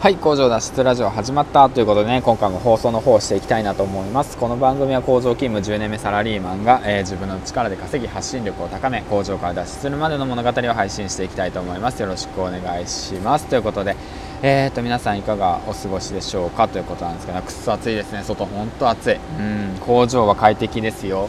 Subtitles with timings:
[0.00, 4.38] はい工場脱出ラジオ始まったということでね今回も放送の方をしていきたいなと思います。
[4.38, 12.00] この番組は工場勤務10年目サラリーマンが、えー、自分の力で稼ぎ発信力を高め工場から脱出するまでの物語を配信していきたいと思います。
[12.00, 13.44] よろしくお願いします。
[13.44, 13.94] ということで
[14.40, 18.22] えーと皆さんいかがお過ごしでしょうかということなんですけどくっそ暑いですね。
[18.22, 19.16] 外本当暑い。
[19.38, 21.28] うん工場は快適ですよ。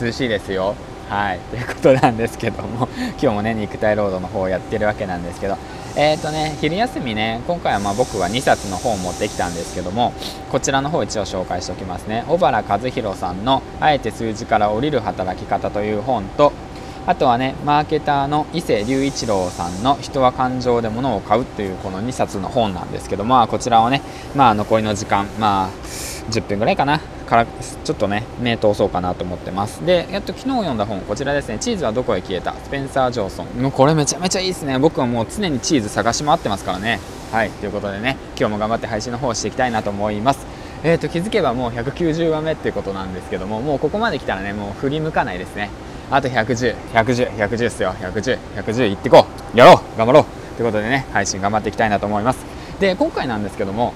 [0.00, 0.74] 涼しいですよ。
[1.10, 1.40] はい。
[1.50, 2.88] ということなんですけども
[3.20, 5.58] 今日もね肉体労働の方をやってるわけなんですけど。
[5.96, 10.12] えーとね、昼休みね、今回はま僕は2冊の本を持ってきたんですけども、
[10.52, 12.22] こちらの方一応紹介しておきますね。
[12.28, 16.52] 小原和弘さんのあえて数字から降りる働き方という本と、
[17.06, 24.00] あとはね、マーケターの伊勢隆一郎さんの人は感情で物を買うというこの2冊の本なんですけど、まあこちらをね、
[24.36, 25.68] まあ残りの時間、まあ
[26.30, 29.86] 10分ぐらいかな、からちょっとね目通そうかなと思ってます。
[29.86, 31.58] でやっと昨日読んだ本こちらですね。
[31.60, 32.54] チーズはどこへ消えた？
[32.54, 33.46] スペンサー・ジョーソン。
[33.62, 34.78] もうこれめちゃめちゃいいですね。
[34.80, 36.98] 僕はもう常にチーズ探し回ってますからね。
[37.30, 40.44] はいということでね今日も頑張って配信の方していきたいなと思います。
[40.82, 45.70] えーと、気づけばもう190話目っていうことなんですけどももうここまで来たらねもう振り向かないですね。
[46.10, 47.90] あと110、110、110ですよ。
[47.90, 49.56] 110、110いってこう。
[49.56, 49.98] やろう。
[49.98, 50.24] 頑張ろう。
[50.56, 52.44] ということでね配信頑張っていきたいなと思います。
[52.80, 53.92] で今回なんですけども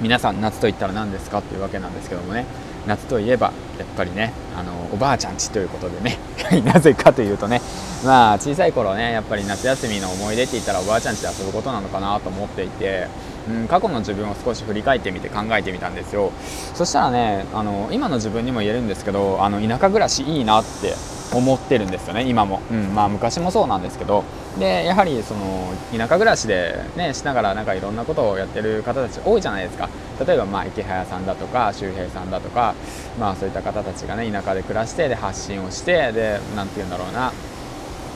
[0.00, 2.44] 皆さん夏といったら何ですかっていうわけなんですけどもね。
[2.86, 6.18] 夏といえばやっぱりねあのおばあちゃんちということでね。
[6.64, 7.60] なぜかというとね。
[8.04, 13.08] まあ小さい頃ねやっぱり夏休みの思い出って言ったらおばあちゃんちで遊ぶことなのかなと思っていて、
[13.48, 16.30] うん、過去の自分を少し振り返ってみて考えてみたんですよ。
[16.74, 20.94] そしたらねあの今の自分にも言えるんですけどあの田舎暮らしいいなって
[21.32, 24.24] 思ってるんですよね今も、うんまあ、昔もそうなんですけど。
[24.58, 29.90] でやはりその田舎暮らしで、ね、しながらなんかいろんなことをやってる方たち多いじゃないですか。
[30.26, 32.74] 例えばまあ池早さんだとか周平さんだとか、
[33.20, 37.32] まあ、そういった方たちがね田舎で暮らしてで発信をしてで何て言うんだろうな、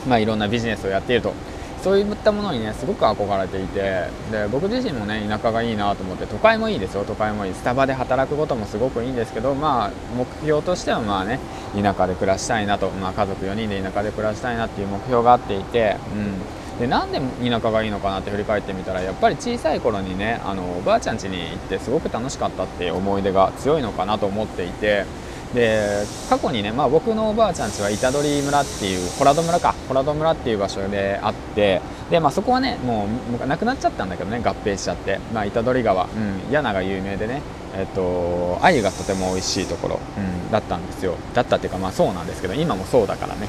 [0.07, 1.33] まあ、いろんなビジネスをやっていると。
[1.81, 7.03] そういったものにねすごく憧れていてで僕自身もね田舎がいいなと思って都会もいいですよ。
[7.05, 7.53] 都会もいい。
[7.53, 11.39] スタバで働くこともすごくいいんですけどまあ目標としてはまあね
[11.75, 25.05] 田舎で暮らしたいなと、まあ、家族4人で田舎で暮らしたいなっていう目標があっていて、うん、でなんで田舎がいいのかなって振り返ってみたらやっぱり小さい頃にねあのおばあちゃん家に行ってすごく楽しかったっていう思い出が強いのかなと思っていて。
[25.53, 29.75] で過去にね、まあ、僕のおばあちゃんちは板取村っていう洞戸村か。
[29.89, 33.07] 洞戸村っていう場所であってで、まあ、そこはねも
[33.43, 37.41] うなくなっちゃったんだけどね合併しちゃって、まあ、板取川、うん、柳が有名でね
[37.75, 41.15] えっと鮎がとても美味しいところ、うん、だったんですよ。
[41.33, 43.47] だったっていうかまあそうなんですけど今もそうだからね、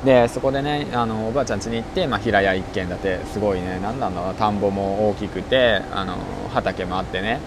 [0.00, 3.18] うん、でそこでねあのおばあちゃん家に行って、まあ、平屋一軒建て。
[3.32, 6.16] すごいね何なんだろう田んぼも大きくてあの
[6.52, 7.40] 畑もあってね、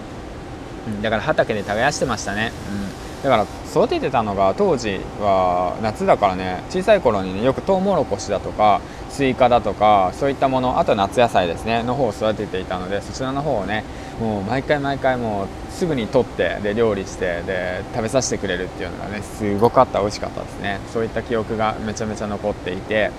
[0.86, 3.03] うん、だから畑で耕してましたね、うん。
[3.24, 13.82] だから育ててたのが当時は夏だからね小さい頃にねよくトウモロコシだとかスイカだとかそういったものあと夏野菜ですねの方を育てていたのでそちらの方をね
[14.20, 20.78] もう毎回毎回もうすぐに取ってで料理してで食べさせてくれるっていうのがねすごかった美味しかったですね。
[20.92, 23.10] そういった記憶がめちゃめちゃ残っていて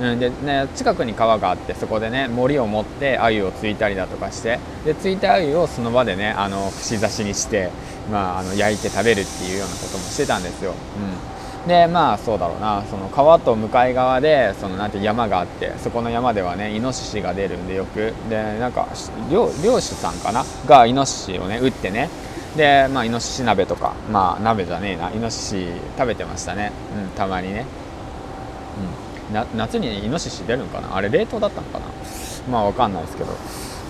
[0.00, 7.70] うん、でね近くに川があってそこでね銛を持って鮎をついたりだとかしてでついた鮎をその場でねあの串刺しにして、
[8.10, 10.74] まあ、あの焼いて食べるっていうようなこともしてたんですよ。
[11.62, 12.84] うん、でまあそうだろうな。
[12.90, 18.12] その川と向かい側でそのなんて山があってそこの山ではねイノシシが出るんでよく。
[18.28, 18.88] でなんか
[19.30, 20.44] 漁漁師さんかな？
[20.66, 22.10] がイノシシをね撃ってね。
[22.56, 25.10] でまあイノシシ鍋とかまあ鍋じゃねえな。
[25.10, 25.66] イノシシ
[25.96, 26.72] 食べてましたね、
[27.02, 27.64] うん、たまにね。
[29.30, 29.58] うん。
[29.58, 30.94] 夏にイノシシ出るんかな？
[30.94, 31.86] あれ冷凍だったのかな？
[32.50, 33.32] まあわかんないですけど。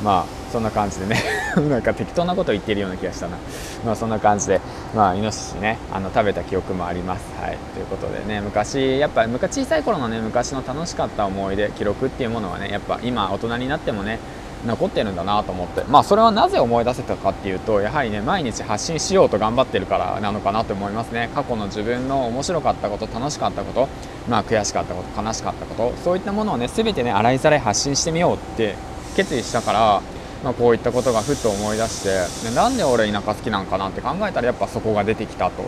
[0.03, 1.17] まあそんな感じでね。
[1.69, 3.37] なんか適当なこと言ってるような気がしたな。
[3.85, 4.61] まあそんな感じで
[4.95, 7.25] まあイノシシねあの食べた記憶もあります。
[7.41, 7.59] はい。
[7.75, 14.19] ということでね昔やっぱ昔小さい頃のね昔の楽しかった思い出記録っていうものはねやっぱ今大人になってもね
[14.65, 15.83] 残ってるんだなと思って。
[15.89, 21.31] まあそれはなぜ思い出せたかっていうとやはりね毎日発信しようと頑張ってるからなのかなと思いますね。
[21.35, 23.89] 過去の自分の面白かったこと楽しかったこと
[24.29, 28.77] まあ悔しかったこと悲しかったことそういったものをね全てね洗いざらい発信してみようって
[29.15, 30.03] 決意したから
[30.45, 35.65] まあ、こういったことがふっと思い出してでなんで俺田舎好きなんかなって考えたらやっぱそこが出てきたと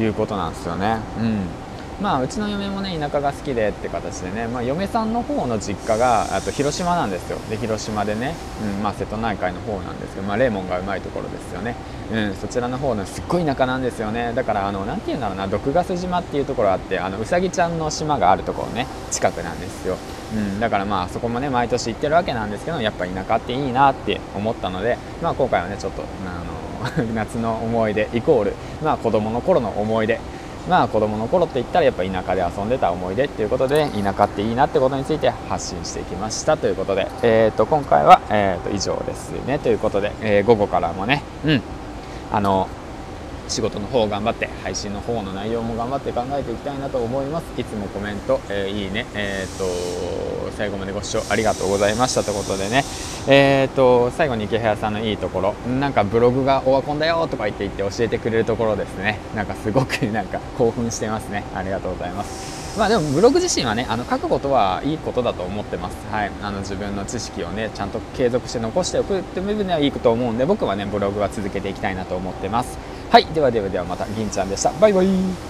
[0.00, 0.98] いうことなんですよね。
[1.18, 1.63] うん
[2.00, 7.38] まあ、うちの嫁もね田舎が好きでって形でね、まあ、嫁さんの方の実家があと広島なんですよ。
[7.48, 8.34] で広島でね、
[8.76, 11.76] うんまあ、瀬戸内海の方なんですけど、まあ、レーモンがうまいところですよね、
[12.12, 14.32] うん、そちらの方のすっごい田舎なんですよね。
[14.34, 19.96] だからあのなんて言うんだろうな毒ガス島っていうところあってあのうさぎちゃんの島があるところね近くなんですよ、
[20.34, 26.64] うん、だからまあそこもね毎年行ってるわけなんですけどやっぱ田舎っていいなって思ったので、まあ、今回はねちょっとあの
[27.14, 30.20] 夏の思い出イコール、まあ、子供の頃の思い出
[30.68, 39.58] まあ子供の頃って言ったらやっぱ田舎で遊んでた思い出っていうことで田舎っていいなってことについて発信していきましたということで、えー、と今回は、えー、と以上ですね。
[39.58, 41.62] ということで、えー、午後からもねうん。
[42.32, 42.68] あの
[43.46, 47.60] 仕事の方頑張って配信の方の内容も頑張って考えていきたいなと思います。
[47.60, 49.64] いつもコメント、えー、いいねえっ、と
[50.56, 52.84] 最後までご視聴ありがとうございましたということでね。
[53.26, 55.54] えっ、と最後に池早さんのいいところ。
[55.66, 59.18] なんかブログがオワコンだよとか言って言って教えてくれるところですね。
[59.34, 61.44] なんかすごくなんか興奮してますね。
[61.54, 62.78] ありがとうございます。
[62.78, 65.96] まあでもブログ自身はねあの書くことはいいことだと思ってます。
[66.10, 66.30] はい。
[66.42, 72.78] あの自分の知識をねちゃんと継続して残しておくっていう部分ではいいと思うんで僕はねブログは続けていきたいなと思ってます。
[73.10, 73.26] はい。
[73.26, 74.72] ではではではまた銀ちゃんでした。
[74.72, 75.44] バイバイ。